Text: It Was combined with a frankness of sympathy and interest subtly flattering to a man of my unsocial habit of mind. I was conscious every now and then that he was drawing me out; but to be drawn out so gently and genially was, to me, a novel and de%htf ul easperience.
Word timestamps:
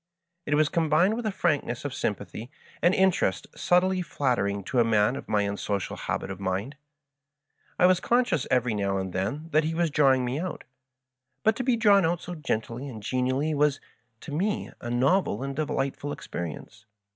It 0.47 0.55
Was 0.55 0.67
combined 0.67 1.13
with 1.15 1.27
a 1.27 1.31
frankness 1.31 1.85
of 1.85 1.93
sympathy 1.93 2.49
and 2.81 2.95
interest 2.95 3.45
subtly 3.55 4.01
flattering 4.01 4.63
to 4.63 4.79
a 4.79 4.83
man 4.83 5.15
of 5.15 5.29
my 5.29 5.43
unsocial 5.43 5.95
habit 5.95 6.31
of 6.31 6.39
mind. 6.39 6.75
I 7.77 7.85
was 7.85 7.99
conscious 7.99 8.47
every 8.49 8.73
now 8.73 8.97
and 8.97 9.13
then 9.13 9.49
that 9.51 9.63
he 9.63 9.75
was 9.75 9.91
drawing 9.91 10.25
me 10.25 10.39
out; 10.39 10.63
but 11.43 11.55
to 11.57 11.63
be 11.63 11.75
drawn 11.75 12.03
out 12.03 12.19
so 12.19 12.33
gently 12.33 12.89
and 12.89 13.03
genially 13.03 13.53
was, 13.53 13.79
to 14.21 14.31
me, 14.31 14.71
a 14.81 14.89
novel 14.89 15.43
and 15.43 15.55
de%htf 15.55 16.03
ul 16.03 16.15
easperience. 16.15 16.85